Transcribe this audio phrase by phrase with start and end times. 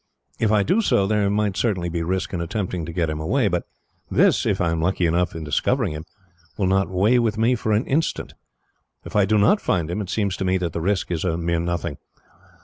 [0.39, 3.47] If I do so, there might certainly be risk in attempting to get him away;
[3.47, 3.67] but
[4.09, 6.05] this, if I am lucky enough in discovering him,
[6.57, 8.33] will not weigh with me for an instant.
[9.05, 11.37] If I do not find him, it seems to me that the risk is a
[11.37, 11.97] mere nothing.